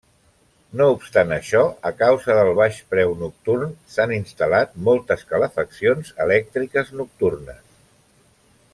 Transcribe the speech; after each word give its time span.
No 0.79 0.85
obstant 0.93 1.33
això, 1.35 1.61
a 1.89 1.91
causa 1.99 2.37
del 2.39 2.49
baix 2.61 2.79
preu 2.95 3.13
nocturn 3.21 3.77
s'han 3.97 4.15
instal·lat 4.17 4.75
moltes 4.91 5.29
calefaccions 5.35 6.13
elèctriques 6.27 6.95
nocturnes. 7.03 7.65